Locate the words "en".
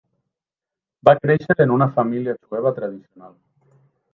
1.65-1.75